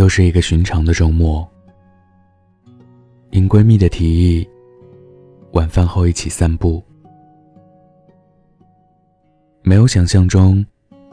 [0.00, 1.46] 又是一个寻常的周末，
[3.32, 4.48] 应闺蜜的提议，
[5.52, 6.82] 晚饭后一起散步。
[9.60, 10.64] 没有想象中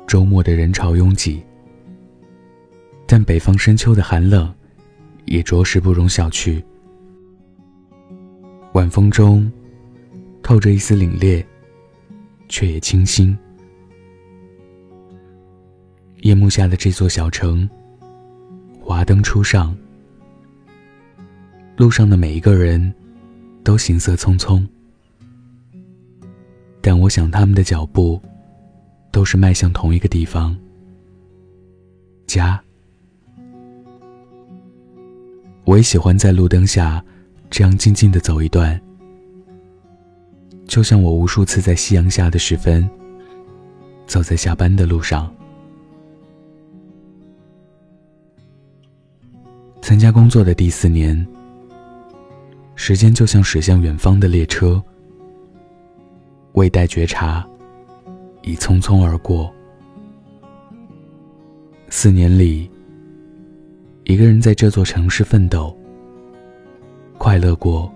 [0.08, 1.44] 周末的人潮拥挤，
[3.05, 4.55] 但北方深秋的寒冷
[5.26, 6.64] 也着实不容小觑。
[8.72, 9.52] 晚风中
[10.42, 11.46] 透着一丝凛冽，
[12.48, 13.38] 却也清新。
[16.21, 17.69] 夜幕下的这座小城。
[18.87, 19.75] 华灯初上，
[21.75, 22.96] 路上的每一个人
[23.61, 24.65] 都行色匆匆，
[26.79, 28.18] 但我想他们的脚步
[29.11, 30.55] 都是迈向同一个地方——
[32.27, 32.63] 家。
[35.66, 37.03] 我也喜欢在路灯下
[37.49, 38.80] 这样静静的走一段，
[40.66, 42.89] 就像我无数次在夕阳下的时分，
[44.05, 45.30] 走在下班的路上。
[49.88, 51.25] 参加工作的第四年，
[52.75, 54.83] 时间就像驶向远方的列车，
[56.55, 57.47] 未待觉察，
[58.41, 59.49] 已匆匆而过。
[61.88, 62.69] 四年里，
[64.03, 65.73] 一个人在这座城市奋斗，
[67.17, 67.89] 快乐过，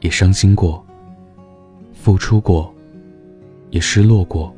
[0.00, 0.82] 也伤心过，
[1.92, 2.74] 付出过，
[3.68, 4.50] 也失落过，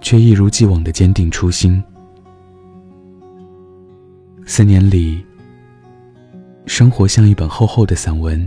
[0.00, 1.80] 却一如既往的坚定初心。
[4.54, 5.24] 四年里，
[6.66, 8.46] 生活像一本厚厚的散文，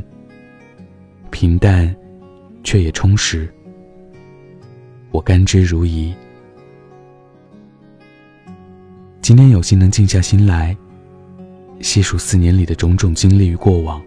[1.31, 1.95] 平淡，
[2.63, 3.51] 却也充实。
[5.09, 6.13] 我甘之如饴。
[9.19, 10.77] 今天有幸能静下心来，
[11.81, 13.99] 细数四年里的种种经历与过往，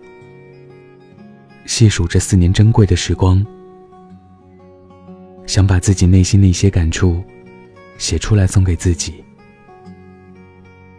[1.67, 3.45] 细数这四年珍贵的时光，
[5.49, 7.21] 想把自己内心的一些感触
[7.97, 9.15] 写出来，送给自己。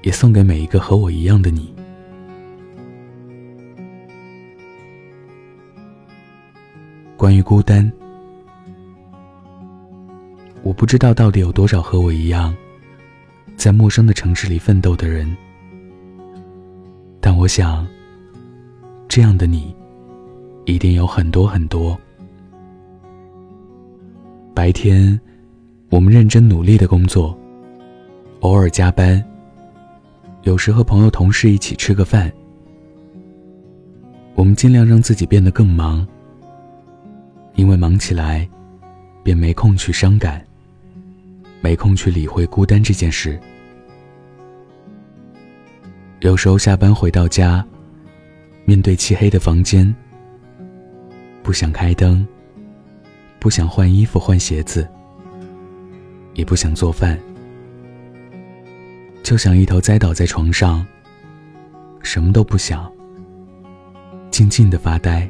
[0.02, 1.74] 也送给每一个和我一样的你。
[7.18, 7.92] 关于孤单，
[10.64, 12.56] 我不知道到底有多少和我一样，
[13.58, 15.36] 在陌生的城市里奋斗的人，
[17.20, 17.86] 但我想，
[19.10, 19.76] 这样的你，
[20.66, 22.00] 一定有很多很多。
[24.56, 25.20] 白天，
[25.90, 27.38] 我们认真努力的工作，
[28.40, 29.22] 偶尔加班。
[30.44, 32.32] 有时和朋友、同事一起吃个饭，
[34.36, 36.08] 我们尽量让自己变得更忙，
[37.56, 38.48] 因为忙起来，
[39.22, 40.44] 便没空去伤感，
[41.62, 43.38] 没空去理会孤单这件事。
[46.22, 47.64] 有时候下班回到家，
[48.64, 49.94] 面对漆黑的房间，
[51.44, 52.26] 不想开灯，
[53.40, 54.88] 不想换衣服、换鞋子，
[56.34, 57.20] 也不想做饭。
[59.30, 60.84] 就想一头栽倒在床上，
[62.02, 62.92] 什么都不想，
[64.32, 65.30] 静静的发呆。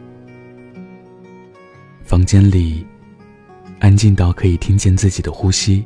[2.02, 2.88] 房间里
[3.82, 5.86] 安静到可以听见自己的呼吸。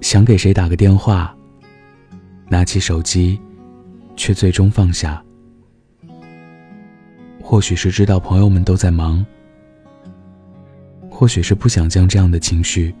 [0.00, 1.36] 想给谁打个电话，
[2.48, 3.40] 拿起手机，
[4.14, 5.20] 却最终放下。
[7.42, 9.26] 或许是知道朋友们都在忙，
[11.10, 12.94] 或许是不想将这样的情绪。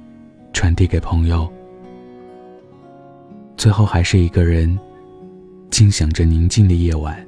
[0.52, 1.50] 传递给朋友，
[3.56, 4.78] 最后还是一个人，
[5.70, 7.26] 静享着宁静的夜晚。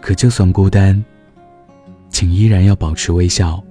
[0.00, 1.02] 可就算孤单，
[2.10, 3.62] 请依然要保持微笑，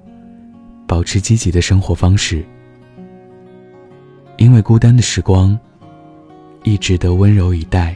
[0.88, 2.44] 保持积极的生活方式，
[4.38, 5.58] 因为孤单的时光，
[6.64, 7.96] 亦值得温柔以待。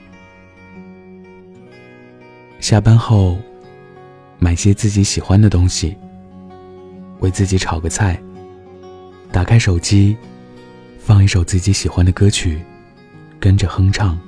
[2.60, 3.38] 下班后，
[4.38, 5.98] 买些自己喜欢的东西。
[7.20, 8.22] 为自己炒个菜，
[9.32, 10.16] 打开手机，
[11.00, 12.62] 放一首自己喜欢的歌曲，
[13.40, 14.20] 跟着哼唱。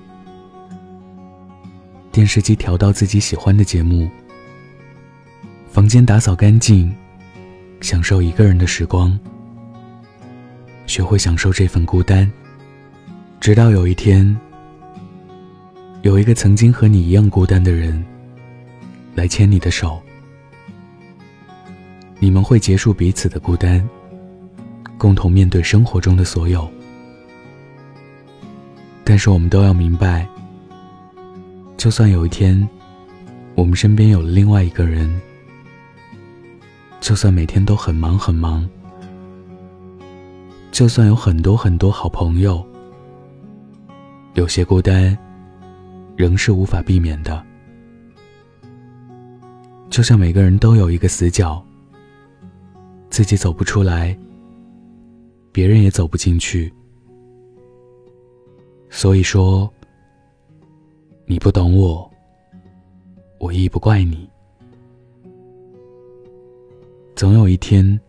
[2.12, 4.10] 电视机调到自己喜欢的节目，
[5.72, 6.94] 房间打扫干净，
[7.82, 9.18] 享受一个人的时光。
[10.88, 12.30] 学会享受这份孤单，
[13.40, 14.36] 直到有一天，
[16.02, 18.04] 有一个曾经和你一样孤单的人，
[19.14, 20.02] 来牵你的手。
[22.22, 23.88] 你们会结束彼此的孤单，
[24.98, 26.70] 共同面对生活中的所有。
[29.06, 30.28] 但是我们都要明白，
[31.78, 32.68] 就算有一天，
[33.56, 35.10] 我们身边有了另外一个人，
[37.00, 38.70] 就算每天都很忙很忙，
[40.72, 42.62] 就算有很多很多好朋友，
[44.34, 45.18] 有些孤单，
[46.18, 47.42] 仍是无法避免的。
[49.90, 51.66] 就像每个人都有一个死角。
[53.10, 54.18] 自己走不出来，
[55.52, 56.72] 别人也走不进去。
[58.90, 59.72] 所以说，
[61.26, 62.10] 你不懂我，
[63.40, 64.30] 我亦不怪你。
[67.16, 68.00] 总有一天，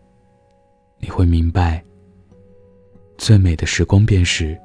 [0.99, 1.83] 你会明白，
[3.17, 4.57] 最美的时光便是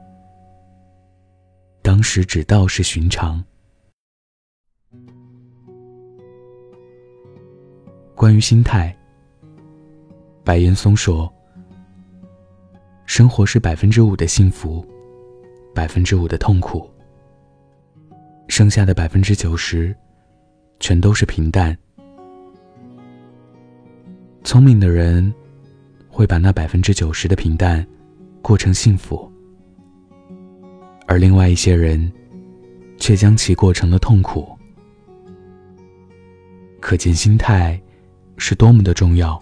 [1.82, 3.44] 当时只道是寻常。
[8.14, 8.96] 关于心态，
[10.46, 11.30] 白岩松说
[13.04, 14.86] ：“生活是百分之五的幸福。”
[15.74, 16.88] 百分之五的痛苦，
[18.48, 19.94] 剩下的百分之九十，
[20.80, 21.76] 全都是平淡。
[24.42, 25.34] 聪明的人
[26.08, 27.86] 会把那百分之九十的平淡
[28.40, 29.30] 过成幸福，
[31.06, 32.10] 而另外一些人
[32.96, 34.56] 却将其过成了痛苦。
[36.80, 37.78] 可见心态
[38.38, 39.38] 是多么的重要。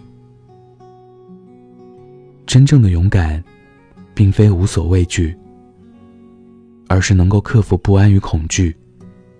[2.45, 3.43] 真正的勇敢，
[4.13, 5.35] 并非无所畏惧。
[6.87, 8.75] 而是能够克服不安与恐惧，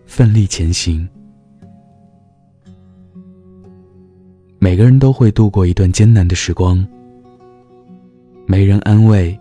[0.06, 1.07] 奋力前行。
[4.57, 6.86] 每个人都会度过一段艰难的时光，
[8.48, 9.40] 没人安慰，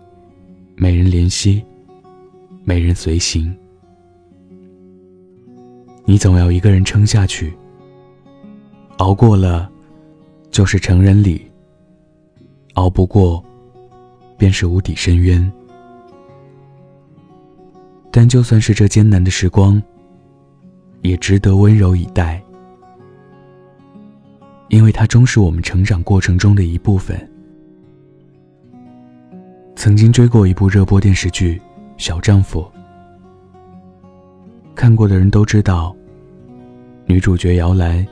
[0.75, 1.63] 没人怜惜，
[2.63, 3.53] 没人随行。
[6.05, 7.51] 你总要一个人撑下去，
[8.97, 9.69] 熬过了，
[10.51, 11.41] 就是成人礼；
[12.75, 13.43] 熬不过，
[14.37, 15.51] 便是无底深渊。
[18.11, 19.81] 但就算是这艰难的时光，
[21.01, 22.41] 也值得温柔以待，
[24.69, 27.17] 因为它终是我们成长过程中的一部分。
[29.75, 31.59] 曾经追过一部热播电视剧
[31.97, 32.61] 《小丈夫》，
[34.73, 35.93] 看过的人都知道，
[37.05, 38.07] 女主角姚兰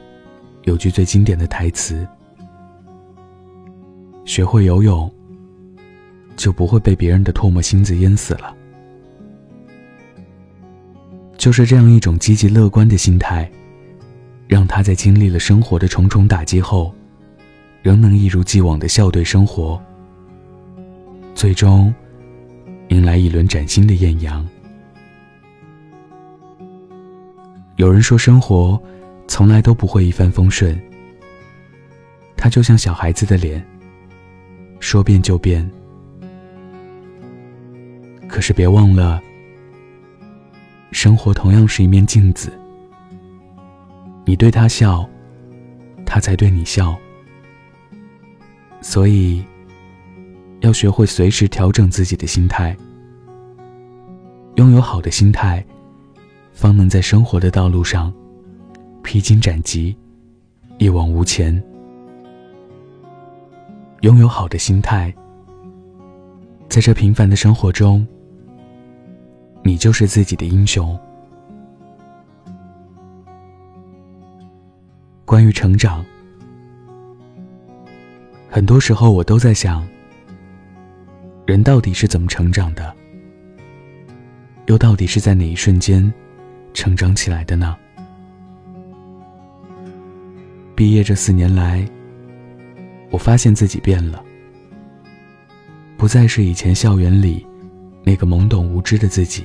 [0.64, 2.06] 有句最经典的台词
[4.26, 5.10] ：“学会游泳，
[6.36, 8.56] 就不会被别人的唾沫星子淹死了。”
[11.38, 13.52] 就是这样一种积极乐观的心态，
[14.48, 16.94] 让他在经历了生活的重重打击后，
[17.82, 19.82] 仍能一如既往的笑对生活，
[21.36, 21.94] 最终
[22.88, 24.48] 迎来一轮崭新的艳阳。
[27.76, 28.82] 有人说，生活
[29.28, 30.80] 从来都不会一帆风顺，
[32.38, 33.62] 它就像小孩子的脸，
[34.80, 35.70] 说变就变。
[38.34, 39.22] 可是别忘了。
[40.92, 42.52] 生活同样是一面镜子，
[44.26, 45.08] 你对他笑，
[46.04, 46.98] 他才对你笑。
[48.82, 49.44] 所以，
[50.62, 52.76] 要学会随时调整自己的心态。
[54.56, 55.64] 拥有好的心态，
[56.54, 58.12] 方能在生活的道路上
[59.04, 59.96] 披荆斩棘，
[60.80, 61.64] 一往无前。
[64.02, 65.14] 拥有好的心态，
[66.68, 68.04] 在这平凡的生活中。
[69.64, 71.00] 你就是自己的英雄。
[75.26, 76.06] 关于成长，
[78.50, 79.88] 很多时候我都在想，
[81.48, 82.94] 人到底是怎么成长的？
[84.68, 86.14] 又到底是在哪一瞬间
[86.74, 87.76] 成长起来的呢？
[90.76, 91.88] 毕业这四年来，
[93.12, 94.24] 我发现自己变了，
[95.98, 97.46] 不再是以前校园里
[98.04, 99.44] 那个懵懂无知的自己。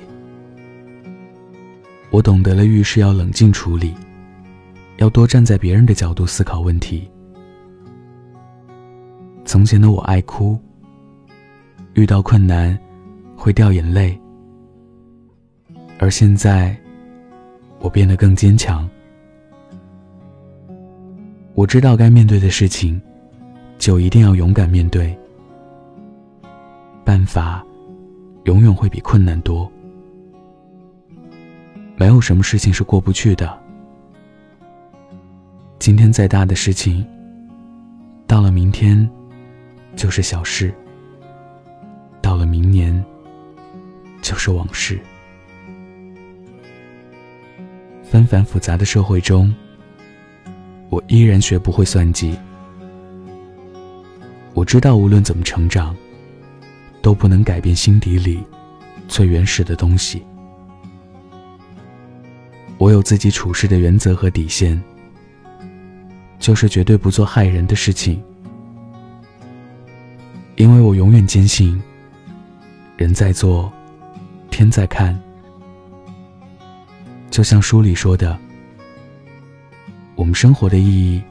[2.11, 3.95] 我懂得了遇事要冷静处理，
[4.97, 7.09] 要多站在别人的角度思考问题。
[9.45, 10.59] 从前的我爱哭，
[11.95, 12.79] 遇到困难
[13.37, 14.19] 会掉眼泪，
[15.99, 16.77] 而现在
[17.79, 18.89] 我变得更坚强。
[21.55, 23.01] 我知道该面对的事情，
[23.79, 25.17] 就一定要勇敢面对。
[27.05, 27.65] 办法
[28.49, 29.71] 永远会比困难多。
[31.97, 33.61] 没有什么事情是过不去的。
[35.79, 37.07] 今天再大的事情，
[38.27, 39.07] 到了明天
[39.97, 40.71] 就是小事；
[42.23, 43.05] 到了明年
[44.23, 44.99] 就是往事。
[48.03, 49.55] 纷繁复杂的社会中，
[50.89, 52.35] 我依然学不会算计。
[54.55, 55.95] 我知道，无论怎么成长，
[57.01, 58.43] 都不能改变心底里
[59.07, 60.23] 最原始的东西。
[62.77, 64.81] 我有自己处事的原则和底线，
[66.39, 68.23] 就是绝对不做害人的事情，
[70.57, 71.83] 因为我永远坚信，
[72.97, 73.73] 人在做，
[74.51, 75.19] 天在看。
[77.31, 78.39] 就像书里说的，
[80.15, 81.23] 我们生活的意义，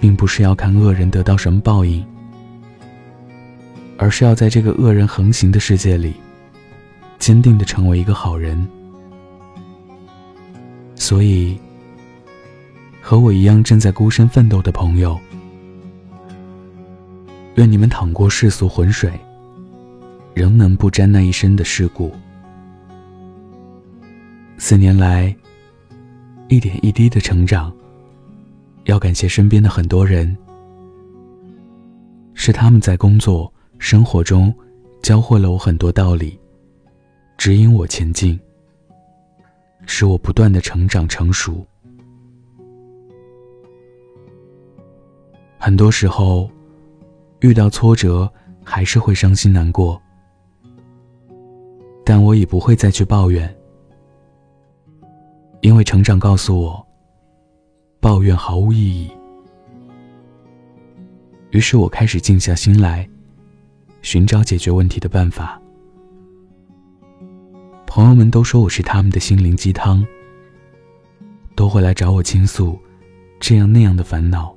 [0.00, 2.04] 并不是要看恶人得到什么报应，
[3.98, 6.14] 而是要在这个恶人横行的世界里，
[7.18, 8.66] 坚定的成为一个好人。
[10.94, 11.58] 所以，
[13.00, 15.18] 和我一样正在孤身奋斗的朋友，
[17.54, 19.12] 愿你们淌过世俗浑水，
[20.34, 22.12] 仍能不沾那一身的世故。
[24.58, 25.34] 四年来，
[26.48, 27.72] 一点一滴的成长，
[28.84, 30.36] 要感谢身边的很多人，
[32.34, 34.52] 是他们在工作、生活中
[35.02, 36.38] 教会了我很多道理，
[37.36, 38.38] 指引我前进，
[39.86, 41.64] 使我不断的成长成熟。
[45.58, 46.50] 很多时候，
[47.40, 48.30] 遇到挫折
[48.64, 50.00] 还是会伤心难过，
[52.04, 53.52] 但我已不会再去抱怨。
[55.60, 56.86] 因为成长告诉我，
[58.00, 59.10] 抱怨毫无意义。
[61.50, 63.08] 于是我开始静下心来，
[64.06, 65.60] 寻找解决问题的办法。
[67.88, 70.06] 朋友们都说我是他们的心灵鸡汤，
[71.56, 72.78] 都会来找我倾诉
[73.40, 74.56] 这样那样的烦恼，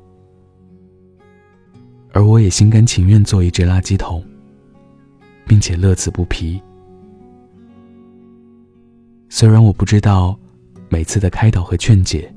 [2.13, 4.23] 而我也心甘情愿做一只垃圾桶，
[5.47, 6.61] 并且乐此不疲。
[9.29, 10.37] 虽然我不知道。
[10.91, 12.33] 每次的开导和劝解，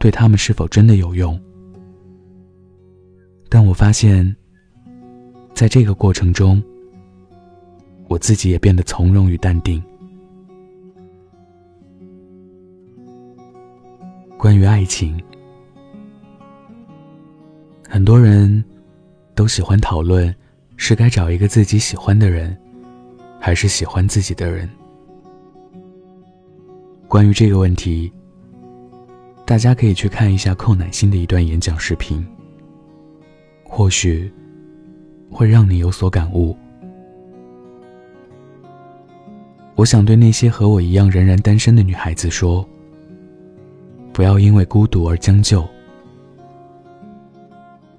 [0.00, 1.38] 对他们是否真的有用？
[3.50, 4.34] 但我发现，
[5.54, 6.60] 在这个过程中，
[8.08, 9.82] 我自己也变得从容与淡定。
[14.36, 15.16] 关于爱情，
[17.88, 18.62] 很多人
[19.34, 20.34] 都喜欢讨论，
[20.76, 22.54] 是该找一个自己喜欢的人，
[23.40, 24.68] 还是喜欢自己的人。
[27.06, 28.12] 关于这个问题，
[29.46, 32.26] 大家可以去看一下寇乃馨的一段演讲视频，
[33.62, 34.30] 或许
[35.30, 36.56] 会让你有所感悟。
[39.76, 42.64] 我想对那些和我一样仍然单身的女孩子说：
[44.12, 45.66] 不要因为孤独而将就，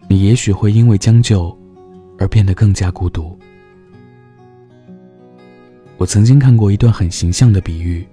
[0.07, 1.55] 你也许会因为将就
[2.17, 3.37] 而变得更加孤独。
[5.97, 8.07] 我曾经看过一段很形象的比喻。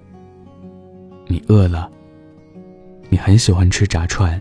[1.25, 1.89] 你饿了，
[3.09, 4.39] 你很喜欢吃炸串，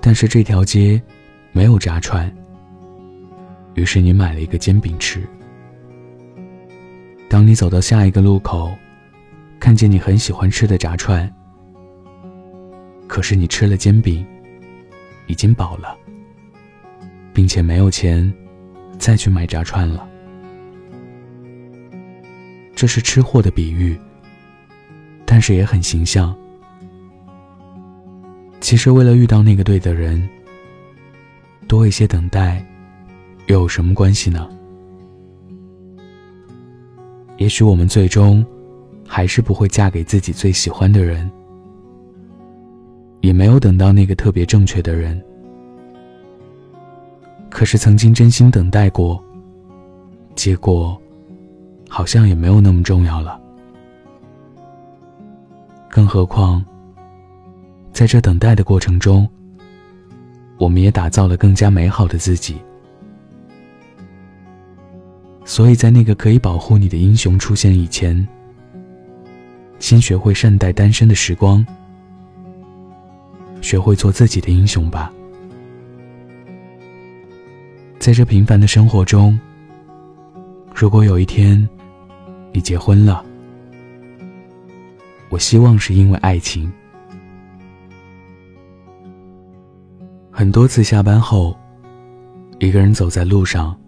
[0.00, 1.02] 但是这条街
[1.50, 2.32] 没有炸串，
[3.74, 5.22] 于是你买了一个煎饼吃。
[7.28, 8.72] 当你走到下一个路口，
[9.58, 11.32] 看见你很喜欢吃的炸串，
[13.06, 14.26] 可是你吃了煎饼，
[15.26, 15.96] 已经饱了，
[17.32, 18.32] 并且没有钱
[18.98, 20.08] 再去买炸串了。
[22.74, 23.98] 这是吃货的比喻。
[25.24, 26.36] 但是也很形象。
[28.60, 30.28] 其实，为了遇到那个对的人，
[31.66, 32.62] 多一些等待，
[33.46, 34.48] 又有什么关系呢？
[37.38, 38.44] 也许我们最终
[39.06, 41.28] 还是不会嫁给自己最喜欢的人，
[43.20, 45.20] 也没有等到那个特别正确的人。
[47.50, 49.22] 可是，曾经真心等待过，
[50.34, 50.96] 结果
[51.88, 53.38] 好像也没有那么重要了。
[55.90, 56.64] 更何况，
[57.92, 59.28] 在这等待的过程中，
[60.58, 62.56] 我们也打造了更加美好的自己。
[65.44, 68.26] 所以在那个可以保护你的英雄出现以前，
[69.78, 71.64] 先学会善待单身的时光，
[73.60, 75.12] 学会做自己的英雄吧。
[77.98, 79.38] 在这平凡的生活中，
[80.74, 81.68] 如果有一天
[82.52, 83.24] 你结婚了，
[85.28, 86.72] 我希望是因为爱情。
[90.30, 91.56] 很多次下班后，
[92.58, 93.78] 一个人走在路上，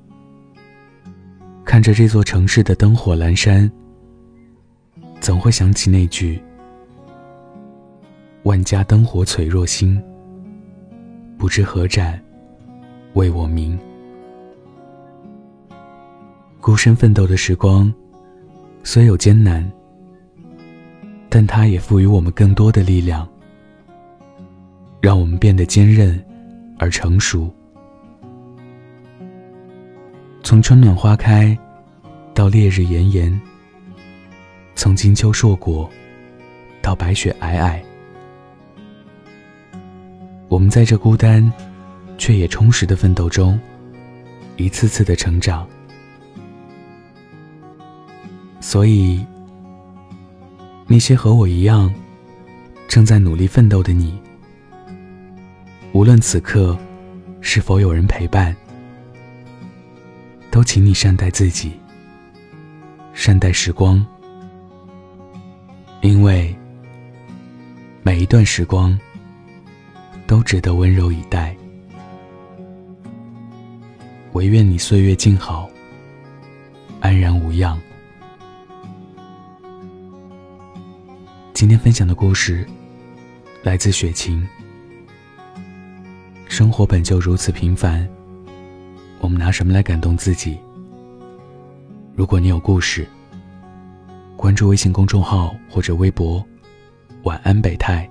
[1.65, 3.71] 看着这座城市的灯火阑珊，
[5.21, 6.41] 总会想起那句
[8.45, 10.01] “万家灯火璀璨星，
[11.37, 12.21] 不知何盏
[13.15, 13.77] 为我明”。
[16.61, 17.93] 孤身奋斗的时光，
[18.83, 19.69] 虽有艰难。
[21.29, 23.29] 但它也赋予我们更多的力量，
[25.01, 26.25] 让我们变得坚韧
[26.79, 27.53] 而成熟。
[30.45, 31.59] 从春暖花开
[32.35, 33.41] 到烈日炎炎，
[34.77, 35.91] 从金秋硕果
[36.83, 37.81] 到白雪皑皑，
[40.49, 41.51] 我们在这孤单
[42.19, 43.59] 却也充实的奋斗中，
[44.59, 45.67] 一次次的成长。
[48.61, 49.25] 所以。
[50.87, 51.93] 那些和我一样
[52.89, 54.21] 正在努力奋斗的你，
[55.93, 56.77] 无论此刻
[57.41, 58.55] 是否有人陪伴，
[60.55, 61.73] 都请你善待自己，
[63.13, 64.07] 善待时光，
[66.01, 66.57] 因为
[68.05, 68.97] 每一段时光
[70.29, 71.57] 都值得温柔以待。
[74.35, 75.69] 唯愿你岁月静好，
[77.01, 77.77] 安然无恙。
[81.53, 82.65] 今天分享的故事
[83.65, 84.47] 来自雪晴。
[86.47, 88.09] 生活本就如此平凡。
[89.25, 90.59] 我们拿什么来感动自己？
[92.15, 93.09] 如果你有故事，
[94.37, 96.45] 关注微信公众号或者微博
[97.25, 98.07] “晚安北泰”，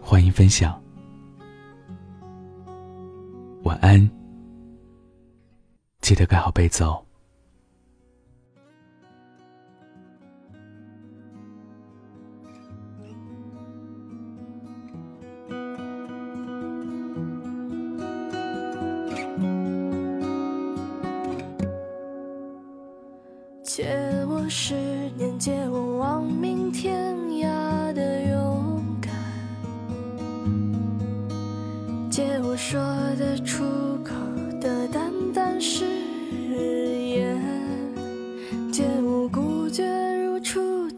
[0.00, 0.80] 欢迎分享。
[3.64, 4.10] 晚安，
[6.00, 7.04] 记得盖好被子哦。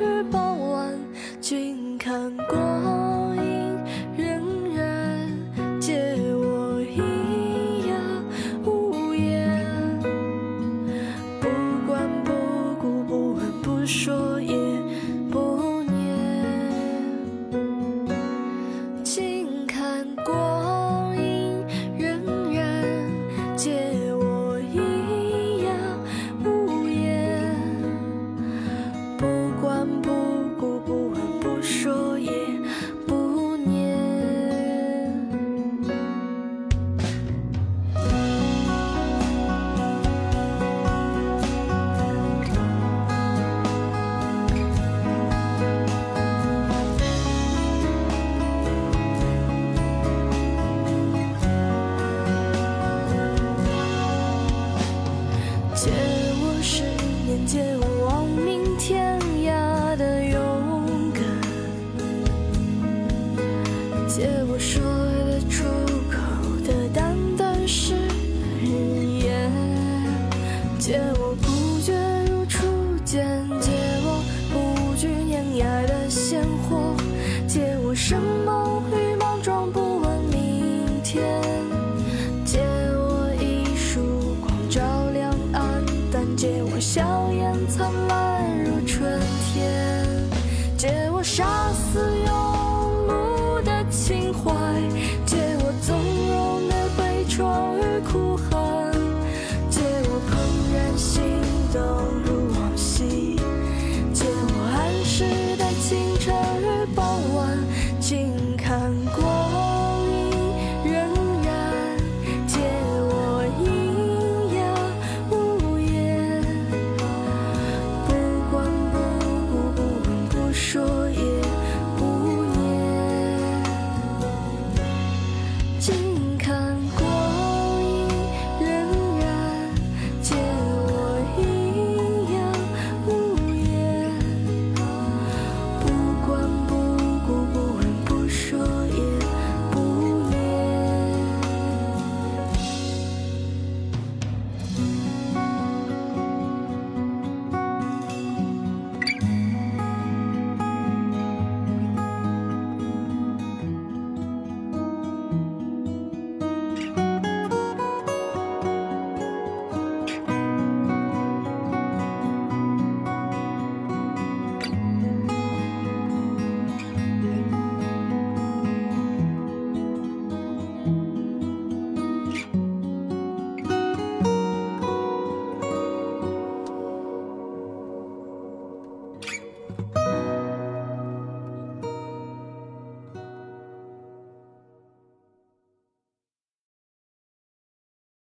[0.00, 0.98] 而傍晚，
[1.40, 2.91] 君看过。